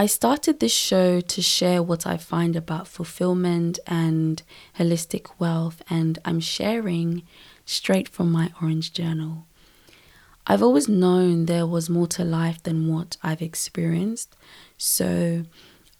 [0.00, 4.42] I started this show to share what I find about fulfillment and
[4.78, 7.24] holistic wealth, and I'm sharing
[7.66, 9.44] straight from my orange journal.
[10.46, 14.34] I've always known there was more to life than what I've experienced,
[14.78, 15.44] so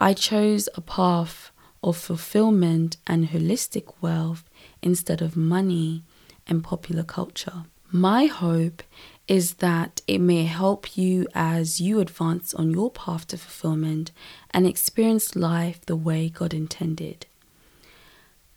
[0.09, 1.51] I chose a path
[1.85, 4.48] of fulfillment and holistic wealth
[4.80, 6.05] instead of money
[6.46, 7.64] and popular culture.
[7.93, 8.82] My hope
[9.31, 14.11] is that it may help you as you advance on your path to fulfillment
[14.51, 17.27] and experience life the way God intended.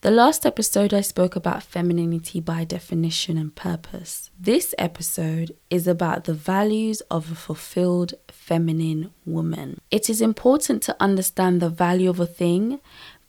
[0.01, 4.31] The last episode, I spoke about femininity by definition and purpose.
[4.37, 9.79] This episode is about the values of a fulfilled feminine woman.
[9.91, 12.79] It is important to understand the value of a thing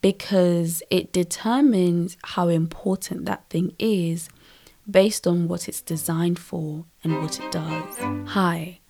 [0.01, 4.31] because it determines how important that thing is
[4.91, 7.99] based on what it's designed for and what it does.
[8.29, 8.81] Hi,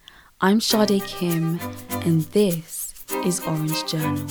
[0.41, 4.27] I'm Sade Kim, and this is Orange Journal.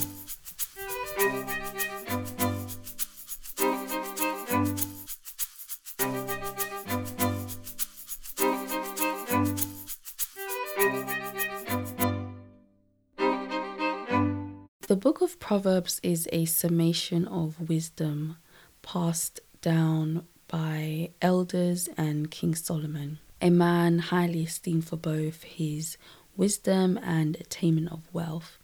[14.88, 18.38] The book of Proverbs is a summation of wisdom
[18.84, 25.98] passed down by elders and King Solomon, a man highly esteemed for both his
[26.36, 28.58] wisdom and attainment of wealth.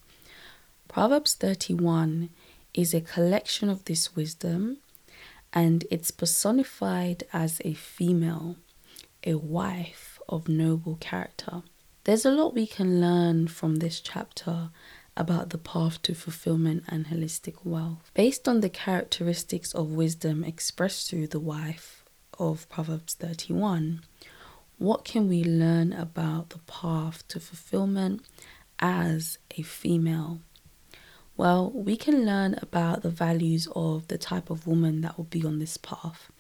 [0.87, 2.29] Proverbs 31
[2.73, 4.77] is a collection of this wisdom
[5.53, 8.55] and it's personified as a female,
[9.25, 11.63] a wife of noble character.
[12.03, 14.69] There's a lot we can learn from this chapter
[15.17, 18.11] about the path to fulfillment and holistic wealth.
[18.13, 22.03] Based on the characteristics of wisdom expressed through the wife
[22.37, 24.01] of Proverbs 31,
[24.77, 28.21] what can we learn about the path to fulfillment
[28.79, 30.39] as a female?
[31.35, 35.45] Well, we can learn about the values of the type of woman that will be
[35.45, 36.31] on this path,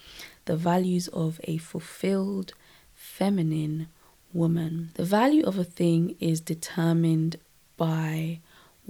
[0.45, 2.53] the values of a fulfilled
[2.93, 3.87] feminine
[4.33, 4.91] woman.
[4.95, 7.37] The value of a thing is determined
[7.77, 8.39] by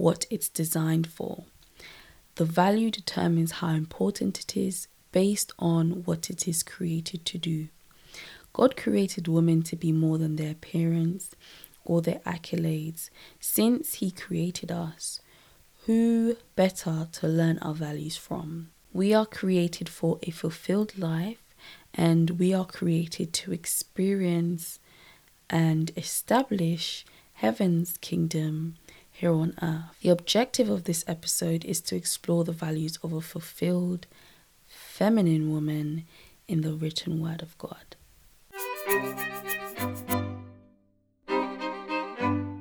[0.00, 1.44] what it's designed for.
[2.36, 7.68] The value determines how important it is based on what it is created to do.
[8.54, 11.34] God created women to be more than their appearance
[11.84, 13.10] or their accolades.
[13.40, 15.20] Since He created us,
[15.84, 18.70] who better to learn our values from?
[18.94, 21.42] We are created for a fulfilled life
[21.92, 24.78] and we are created to experience
[25.50, 28.76] and establish heaven's kingdom
[29.20, 30.00] here on earth.
[30.00, 34.06] The objective of this episode is to explore the values of a fulfilled
[34.66, 36.06] feminine woman
[36.48, 37.96] in the written word of God.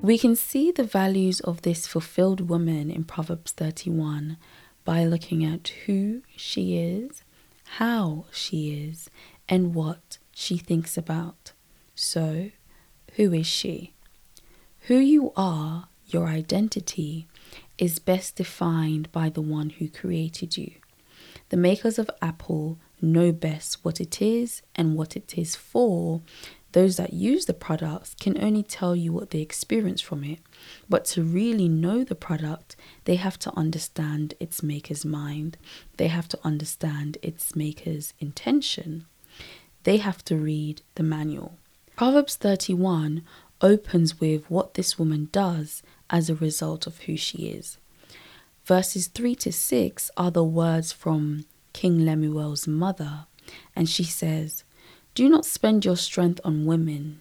[0.02, 4.36] We can see the values of this fulfilled woman in Proverbs 31
[4.84, 7.24] by looking at who she is,
[7.80, 9.10] how she is,
[9.48, 11.54] and what she thinks about.
[11.96, 12.52] So,
[13.16, 13.94] who is she?
[14.88, 17.28] Who you are your identity
[17.78, 20.72] is best defined by the one who created you.
[21.50, 26.22] The makers of Apple know best what it is and what it is for.
[26.74, 30.40] Those that use the products can only tell you what they experience from it,
[30.88, 35.58] but to really know the product, they have to understand its maker's mind.
[35.98, 39.06] They have to understand its maker's intention.
[39.84, 41.58] They have to read the manual.
[41.96, 43.24] Proverbs 31
[43.62, 47.78] opens with what this woman does as a result of who she is.
[48.66, 53.26] Verses 3 to 6 are the words from King Lemuel's mother,
[53.76, 54.64] and she says,
[55.16, 57.20] Do not spend your strength on women,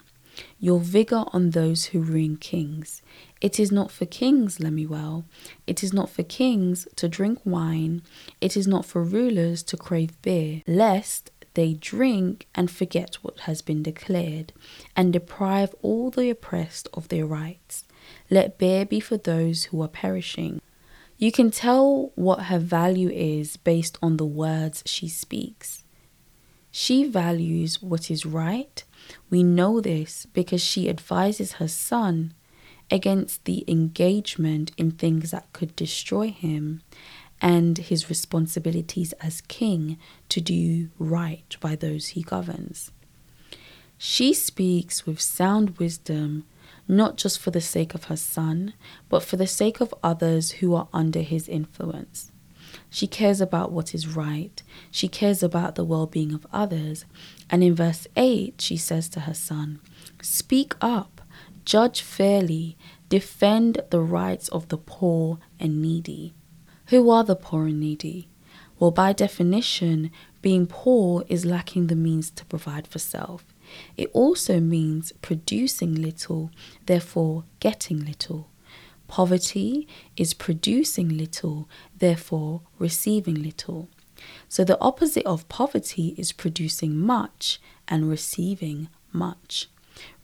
[0.61, 3.03] your vigor on those who ruin kings.
[3.41, 5.25] It is not for kings, Lemuel.
[5.67, 8.03] It is not for kings to drink wine.
[8.41, 13.63] It is not for rulers to crave beer, lest they drink and forget what has
[13.63, 14.53] been declared,
[14.95, 17.85] and deprive all the oppressed of their rights.
[18.31, 20.61] Let beer be for those who are perishing.
[21.17, 25.85] You can tell what her value is based on the words she speaks.
[26.71, 28.85] She values what is right.
[29.31, 32.35] We know this because she advises her son
[32.91, 36.83] against the engagement in things that could destroy him
[37.41, 39.99] and his responsibilities as king
[40.29, 42.91] to do right by those he governs.
[43.97, 46.45] She speaks with sound wisdom
[46.89, 48.73] not just for the sake of her son,
[49.09, 52.33] but for the sake of others who are under his influence.
[52.91, 54.63] She cares about what is right.
[54.91, 57.05] She cares about the well being of others.
[57.51, 59.81] And in verse 8, she says to her son,
[60.23, 61.21] Speak up,
[61.65, 62.77] judge fairly,
[63.09, 66.35] defend the rights of the poor and needy.
[66.87, 68.29] Who are the poor and needy?
[68.79, 70.11] Well, by definition,
[70.41, 73.45] being poor is lacking the means to provide for self.
[73.97, 76.51] It also means producing little,
[76.87, 78.49] therefore getting little.
[79.09, 83.89] Poverty is producing little, therefore receiving little.
[84.49, 89.69] So the opposite of poverty is producing much and receiving much.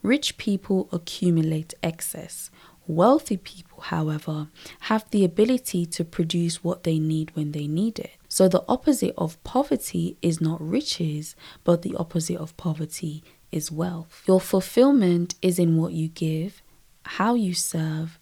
[0.03, 2.51] Rich people accumulate excess.
[2.87, 4.49] Wealthy people, however,
[4.81, 8.13] have the ability to produce what they need when they need it.
[8.29, 13.25] So the opposite of poverty is not riches, but the opposite of poverty
[13.55, 14.23] is wealth.
[14.27, 16.61] Your fulfillment is in what you give,
[17.05, 18.19] how you serve,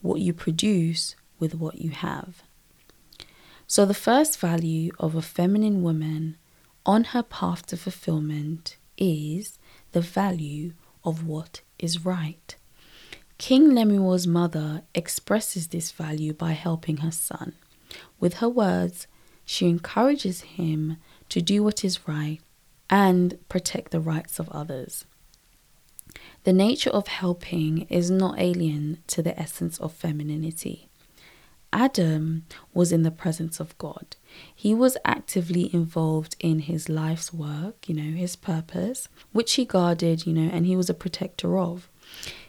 [0.00, 2.42] what you produce with what you have.
[3.66, 6.36] So, the first value of a feminine woman
[6.86, 9.58] on her path to fulfillment is
[9.92, 10.72] the value
[11.04, 12.56] of what is right.
[13.36, 17.52] King Lemuel's mother expresses this value by helping her son.
[18.18, 19.06] With her words,
[19.44, 20.96] she encourages him
[21.28, 22.40] to do what is right
[22.90, 25.06] and protect the rights of others.
[26.44, 30.88] The nature of helping is not alien to the essence of femininity.
[31.72, 32.44] Adam
[32.74, 34.16] was in the presence of God.
[34.52, 40.26] He was actively involved in his life's work, you know, his purpose, which he guarded,
[40.26, 41.88] you know, and he was a protector of.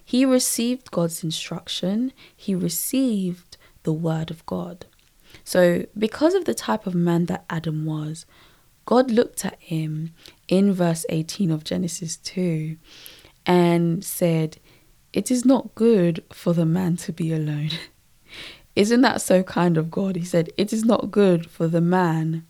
[0.04, 4.88] He received God's instruction, he received the word of God.
[5.44, 8.26] So, because of the type of man that Adam was,
[8.86, 10.14] God looked at him
[10.48, 12.78] in verse 18 of Genesis 2
[13.46, 14.58] and said,
[15.14, 17.72] It is not good for the man to be alone.
[18.76, 20.16] Isn't that so kind of God?
[20.16, 22.46] He said, It is not good for the man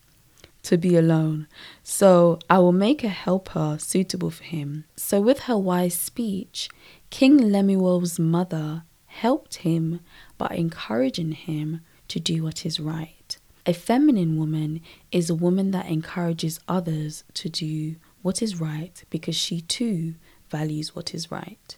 [0.64, 1.48] to be alone.
[1.84, 4.86] So I will make a helper suitable for him.
[4.96, 6.70] So, with her wise speech,
[7.10, 10.00] King Lemuel's mother helped him
[10.38, 13.21] by encouraging him to do what is right.
[13.68, 14.82] A feminine woman
[15.12, 20.16] is a woman that encourages others to do what is right because she too
[20.50, 21.78] values what is right.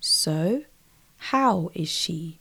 [0.00, 0.64] So,
[1.16, 2.40] how is she?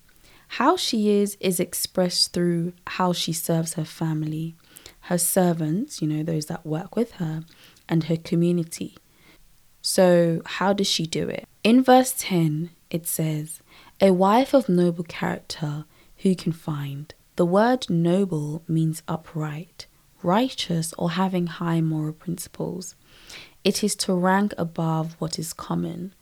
[0.50, 4.56] How she is is expressed through how she serves her family,
[5.02, 7.46] her servants, you know, those that work with her,
[7.88, 8.98] and her community.
[9.82, 11.48] So, how does she do it?
[11.64, 13.62] In verse 10, it says,
[14.02, 15.84] A wife of noble character,
[16.20, 17.14] who can find?
[17.36, 19.88] The word noble means upright,
[20.24, 22.96] righteous, or having high moral principles.
[23.66, 26.14] It is to rank above what is common.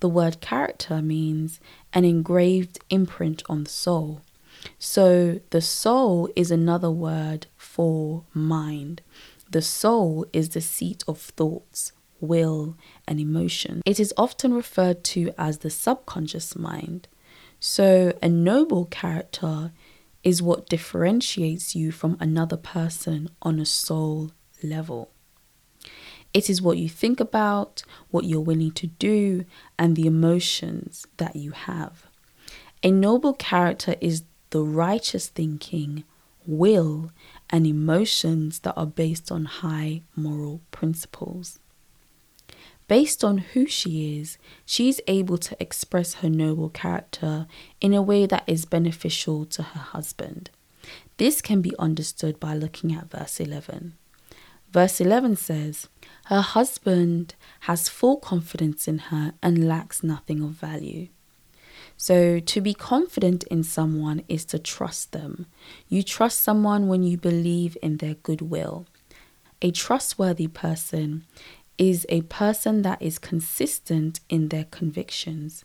[0.00, 1.60] The word character means
[1.92, 4.22] an engraved imprint on the soul.
[4.78, 9.02] So the soul is another word for mind.
[9.50, 12.76] The soul is the seat of thoughts, will,
[13.06, 13.82] and emotion.
[13.84, 17.08] It is often referred to as the subconscious mind.
[17.58, 19.72] So a noble character
[20.22, 24.32] is what differentiates you from another person on a soul
[24.62, 25.10] level.
[26.32, 29.44] It is what you think about, what you're willing to do,
[29.78, 32.06] and the emotions that you have.
[32.82, 36.04] A noble character is the righteous thinking,
[36.46, 37.10] will,
[37.50, 41.58] and emotions that are based on high moral principles.
[42.90, 47.46] Based on who she is, she's able to express her noble character
[47.80, 50.50] in a way that is beneficial to her husband.
[51.16, 53.92] This can be understood by looking at verse 11.
[54.72, 55.88] Verse 11 says,
[56.24, 61.06] Her husband has full confidence in her and lacks nothing of value.
[61.96, 65.46] So, to be confident in someone is to trust them.
[65.88, 68.86] You trust someone when you believe in their goodwill.
[69.62, 71.26] A trustworthy person
[71.80, 75.64] is a person that is consistent in their convictions.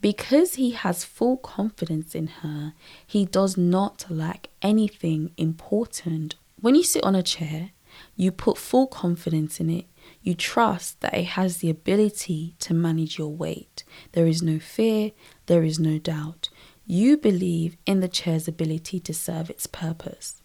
[0.00, 2.74] Because he has full confidence in her,
[3.06, 6.34] he does not lack anything important.
[6.60, 7.70] When you sit on a chair,
[8.16, 9.86] you put full confidence in it.
[10.22, 13.84] You trust that it has the ability to manage your weight.
[14.12, 15.12] There is no fear,
[15.46, 16.48] there is no doubt.
[16.84, 20.42] You believe in the chair's ability to serve its purpose.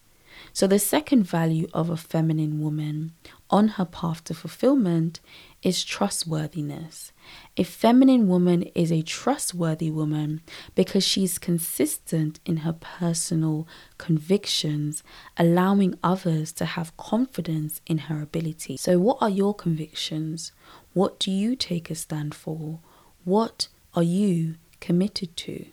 [0.52, 3.14] So, the second value of a feminine woman
[3.54, 5.20] on her path to fulfillment
[5.62, 7.12] is trustworthiness.
[7.56, 10.42] A feminine woman is a trustworthy woman
[10.74, 13.68] because she's consistent in her personal
[14.00, 15.04] convictions,
[15.38, 18.76] allowing others to have confidence in her ability.
[18.76, 20.52] So, what are your convictions?
[20.94, 22.80] What do you take a stand for?
[23.24, 25.68] What are you committed to?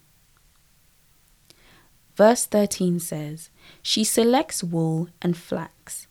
[2.15, 3.49] Verse 13 says,
[3.81, 6.07] She selects wool and flax,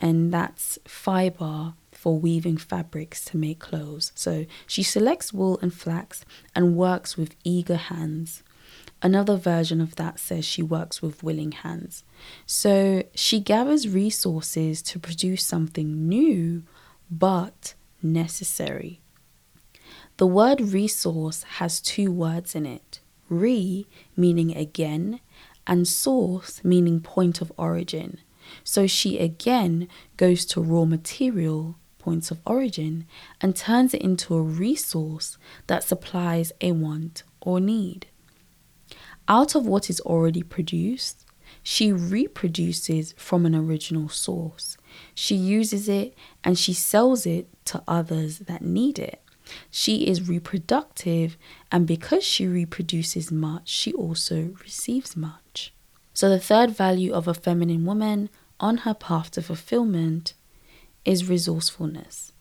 [0.00, 4.12] and that's fiber for weaving fabrics to make clothes.
[4.14, 8.42] So she selects wool and flax and works with eager hands.
[9.02, 12.04] Another version of that says she works with willing hands.
[12.46, 16.62] So she gathers resources to produce something new
[17.10, 19.00] but necessary.
[20.16, 25.20] The word resource has two words in it re meaning again,
[25.66, 28.18] and source meaning point of origin.
[28.64, 33.06] So she again goes to raw material, points of origin,
[33.40, 38.06] and turns it into a resource that supplies a want or need.
[39.28, 41.24] Out of what is already produced,
[41.62, 44.76] she reproduces from an original source.
[45.14, 49.22] She uses it and she sells it to others that need it.
[49.70, 51.36] She is reproductive,
[51.72, 55.72] and because she reproduces much, she also receives much.
[56.14, 58.30] So, the third value of a feminine woman
[58.60, 60.34] on her path to fulfillment
[61.04, 62.32] is resourcefulness.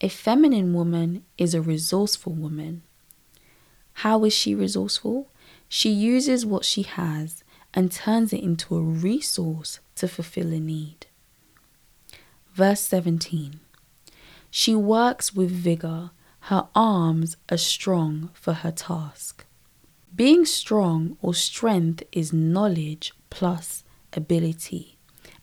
[0.00, 2.82] A feminine woman is a resourceful woman.
[3.94, 5.28] How is she resourceful?
[5.68, 7.42] She uses what she has
[7.74, 11.06] and turns it into a resource to fulfill a need.
[12.54, 13.60] Verse 17
[14.50, 16.10] She works with vigor,
[16.46, 19.46] her arms are strong for her task.
[20.14, 24.91] Being strong or strength is knowledge plus ability,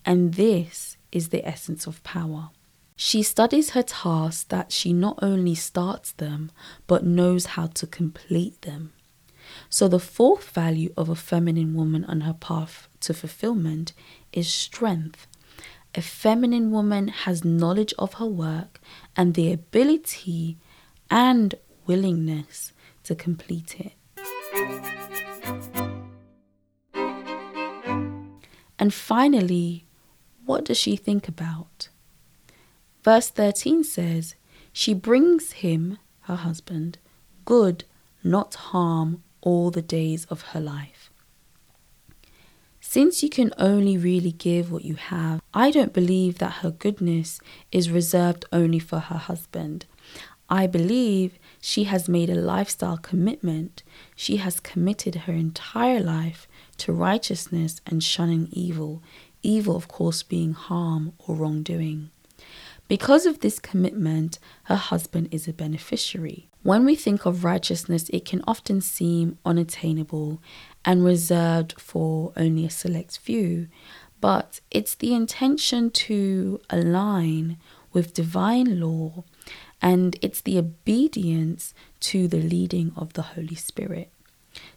[0.10, 2.50] and this is the essence of power.
[2.96, 6.52] She studies her tasks that she not only starts them,
[6.88, 8.92] but knows how to complete them.
[9.70, 13.94] So, the fourth value of a feminine woman on her path to fulfillment
[14.34, 15.28] is strength.
[15.94, 18.82] A feminine woman has knowledge of her work
[19.16, 20.58] and the ability
[21.12, 21.54] and
[21.86, 22.74] willingness
[23.04, 23.94] to complete it.
[28.80, 29.86] And finally,
[30.50, 31.90] what does she think about?
[33.04, 34.34] Verse 13 says,
[34.74, 36.98] She brings him, her husband,
[37.46, 37.84] good,
[38.24, 41.12] not harm, all the days of her life.
[42.82, 47.40] Since you can only really give what you have, I don't believe that her goodness
[47.72, 49.86] is reserved only for her husband.
[50.50, 53.84] I believe she has made a lifestyle commitment.
[54.16, 59.04] She has committed her entire life to righteousness and shunning evil,
[59.44, 62.12] evil, of course, being harm or wrongdoing.
[62.88, 66.50] Because of this commitment, her husband is a beneficiary.
[66.64, 70.42] When we think of righteousness, it can often seem unattainable
[70.84, 73.68] and reserved for only a select few,
[74.20, 77.58] but it's the intention to align
[77.94, 79.24] with divine law
[79.82, 84.12] and it's the obedience to the leading of the Holy Spirit.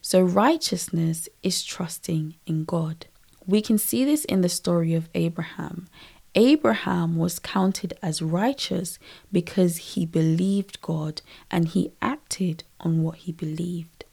[0.00, 3.06] So, righteousness is trusting in God.
[3.46, 5.88] We can see this in the story of Abraham.
[6.34, 8.98] Abraham was counted as righteous
[9.30, 11.20] because he believed God
[11.50, 14.04] and he acted on what he believed.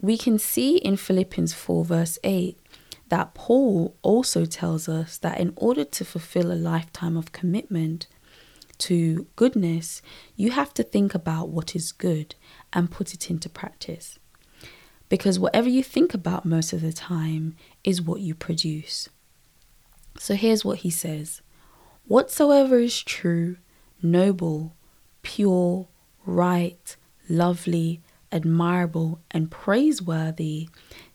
[0.00, 2.58] We can see in Philippians 4, verse 8,
[3.08, 8.06] that Paul also tells us that in order to fulfill a lifetime of commitment,
[8.78, 10.02] to goodness,
[10.34, 12.34] you have to think about what is good
[12.72, 14.18] and put it into practice.
[15.08, 19.08] Because whatever you think about most of the time is what you produce.
[20.18, 21.42] So here's what he says
[22.06, 23.56] Whatsoever is true,
[24.02, 24.74] noble,
[25.22, 25.88] pure,
[26.24, 26.96] right,
[27.28, 30.68] lovely, admirable, and praiseworthy,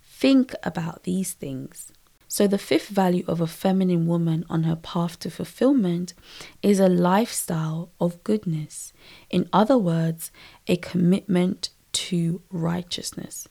[0.03, 1.91] think about these things.
[2.27, 6.13] So, the fifth value of a feminine woman on her path to fulfillment
[6.62, 8.93] is a lifestyle of goodness.
[9.29, 10.31] In other words,
[10.65, 13.50] a commitment to righteousness.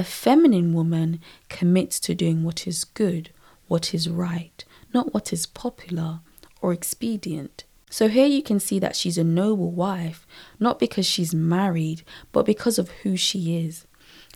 [0.00, 3.28] A feminine woman commits to doing what is good,
[3.68, 4.64] what is right,
[4.94, 6.20] not what is popular
[6.62, 7.64] or expedient.
[7.90, 10.26] So here you can see that she's a noble wife,
[10.58, 12.02] not because she's married,
[12.32, 13.86] but because of who she is.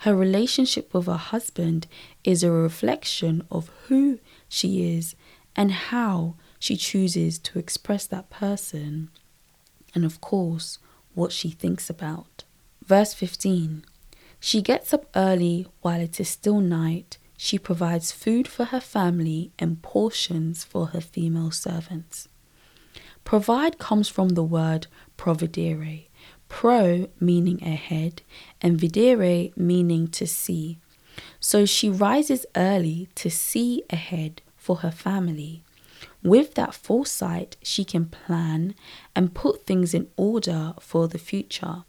[0.02, 1.86] Her relationship with her husband
[2.24, 4.18] is a reflection of who
[4.50, 5.16] she is
[5.56, 9.08] and how she chooses to express that person,
[9.94, 10.78] and of course,
[11.14, 12.44] what she thinks about.
[12.84, 13.86] Verse 15
[14.46, 17.16] She gets up early while it is still night.
[17.34, 22.28] She provides food for her family and portions for her female servants.
[23.24, 24.86] Provide comes from the word
[25.16, 26.08] providere,
[26.50, 28.20] pro meaning ahead,
[28.60, 30.78] and videre meaning to see.
[31.40, 35.62] So she rises early to see ahead for her family.
[36.22, 38.74] With that foresight, she can plan
[39.16, 41.84] and put things in order for the future,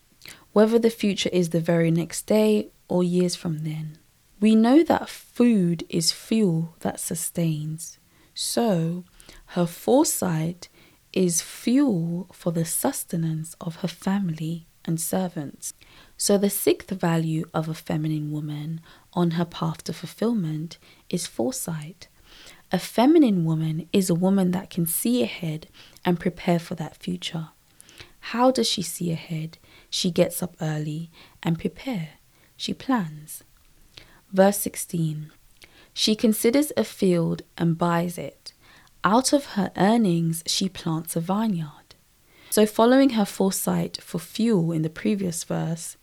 [0.55, 3.97] whether the future is the very next day or years from then.
[4.39, 7.99] We know that food is fuel that sustains.
[8.33, 9.03] So,
[9.47, 10.69] her foresight
[11.11, 15.73] is fuel for the sustenance of her family and servants.
[16.15, 18.79] So, the sixth value of a feminine woman
[19.11, 20.77] on her path to fulfillment
[21.09, 22.07] is foresight.
[22.71, 25.67] A feminine woman is a woman that can see ahead
[26.05, 27.49] and prepare for that future.
[28.31, 29.57] How does she see ahead?
[29.95, 31.09] She gets up early
[31.41, 32.15] and prepare.
[32.57, 33.45] She plans.
[34.29, 35.31] Verse 16
[35.93, 38.51] She considers a field and buys it.
[39.05, 41.95] Out of her earnings, she plants a vineyard.
[42.49, 45.95] So, following her foresight for fuel in the previous verse,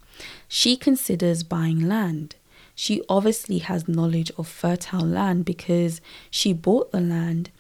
[0.49, 2.37] she considers buying land.
[2.75, 7.51] She obviously has knowledge of fertile land because she bought the land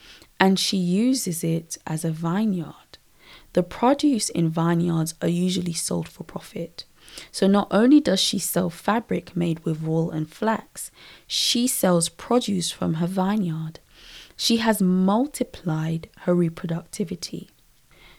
[0.41, 2.82] and she uses it as a vineyard.
[3.53, 6.85] The produce in vineyards are usually sold for profit.
[7.31, 10.91] So not only does she sell fabric made with wool and flax,
[11.27, 13.81] she sells produce from her vineyard.
[14.37, 17.49] She has multiplied her reproductivity.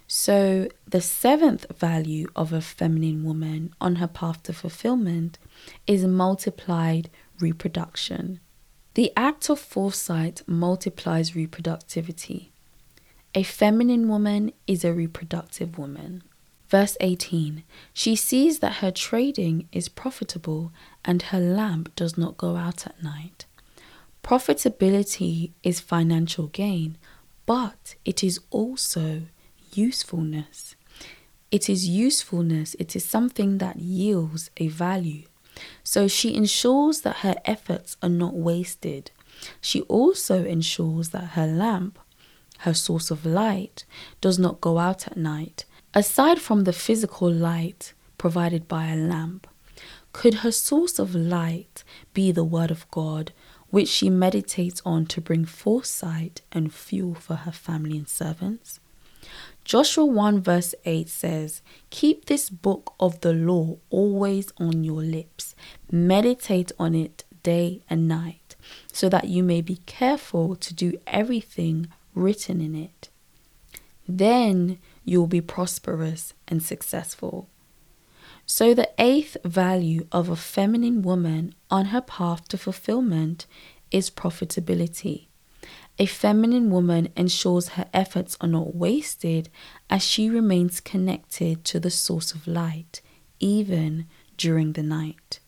[0.05, 5.39] So, the seventh value of a feminine woman on her path to fulfillment
[5.87, 7.09] is multiplied
[7.39, 8.39] reproduction.
[8.93, 12.52] The act of foresight multiplies reproductivity.
[13.35, 16.21] A feminine woman is a reproductive woman.
[16.69, 20.71] Verse 18 She sees that her trading is profitable
[21.03, 23.45] and her lamp does not go out at night.
[24.23, 26.97] Profitability is financial gain,
[27.47, 29.23] but it is also
[29.73, 30.75] usefulness.
[31.49, 35.23] It is usefulness, it is something that yields a value.
[35.83, 39.09] So she ensures that her efforts are not wasted.
[39.59, 41.99] She also ensures that her lamp,
[42.63, 43.85] her source of light,
[44.21, 45.65] does not go out at night.
[45.93, 49.47] Aside from the physical light provided by a lamp,
[50.13, 53.33] could her source of light be the Word of God,
[53.69, 58.79] which she meditates on to bring foresight and fuel for her family and servants?
[59.65, 65.55] Joshua 1 verse 8 says, Keep this book of the law always on your lips,
[65.91, 68.55] meditate on it day and night,
[68.91, 73.09] so that you may be careful to do everything written in it.
[74.07, 77.49] Then you will be prosperous and successful.
[78.45, 83.45] So, the eighth value of a feminine woman on her path to fulfillment
[83.89, 85.27] is profitability.
[85.97, 89.49] A feminine woman ensures her efforts are not wasted
[89.89, 93.01] as she remains connected to the source of light,
[93.39, 95.39] even during the night.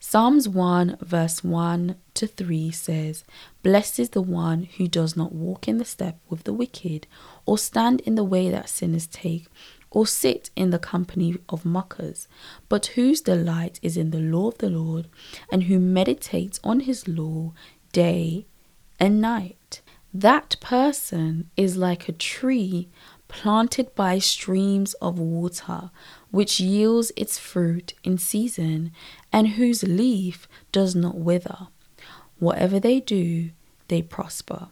[0.00, 3.24] Psalms 1, verse 1 to 3 says,
[3.64, 7.08] Blessed is the one who does not walk in the step with the wicked,
[7.46, 9.48] or stand in the way that sinners take,
[9.90, 12.28] or sit in the company of mockers,
[12.68, 15.08] but whose delight is in the law of the Lord,
[15.50, 17.52] and who meditates on his law
[17.92, 18.46] day
[19.00, 19.80] and night.
[20.14, 22.88] That person is like a tree
[23.28, 25.90] planted by streams of water,
[26.30, 28.90] which yields its fruit in season,
[29.32, 31.68] and whose leaf does not wither.
[32.38, 33.50] Whatever they do,
[33.88, 34.68] they prosper.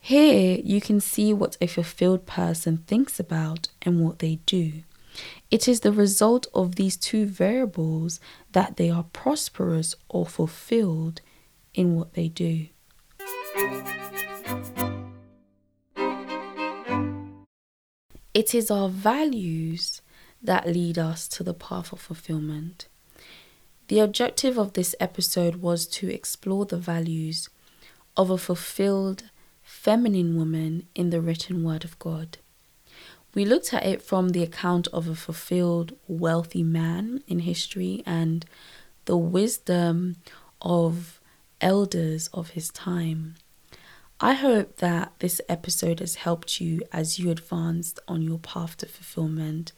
[0.00, 4.82] Here you can see what a fulfilled person thinks about and what they do.
[5.50, 8.18] It is the result of these two variables
[8.52, 11.20] that they are prosperous or fulfilled
[11.74, 12.66] in what they do.
[18.34, 20.00] It is our values
[20.42, 22.86] that lead us to the path of fulfillment.
[23.88, 27.50] The objective of this episode was to explore the values
[28.16, 29.24] of a fulfilled
[29.62, 32.38] feminine woman in the written word of God.
[33.34, 38.46] We looked at it from the account of a fulfilled wealthy man in history and
[39.04, 40.16] the wisdom
[40.62, 41.20] of
[41.60, 43.34] elders of his time.
[44.24, 48.86] I hope that this episode has helped you as you advanced on your path to
[48.86, 49.72] fulfillment.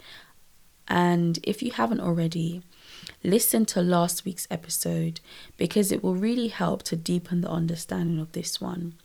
[0.87, 2.61] And if you haven't already,
[3.23, 5.21] listen to last week's episode
[5.57, 8.97] because it will really help to deepen the understanding of this one.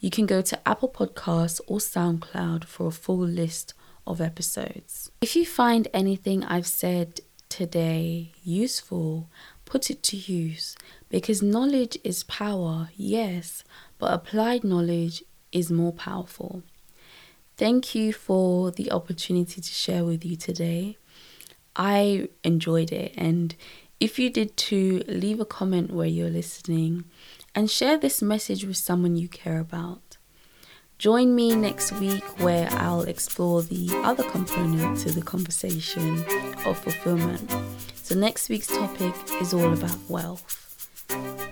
[0.00, 5.12] You can go to Apple Podcasts or SoundCloud for a full list of episodes.
[5.20, 9.28] If you find anything I've said today useful,
[9.64, 10.74] put it to use
[11.08, 13.62] because knowledge is power, yes,
[14.02, 16.64] but applied knowledge is more powerful.
[17.56, 20.96] Thank you for the opportunity to share with you today.
[21.76, 23.54] I enjoyed it, and
[24.00, 27.04] if you did too, leave a comment where you're listening
[27.54, 30.16] and share this message with someone you care about.
[30.98, 36.24] Join me next week where I'll explore the other component to the conversation
[36.66, 37.48] of fulfillment.
[38.02, 41.06] So, next week's topic is all about wealth,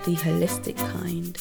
[0.05, 1.41] the holistic kind.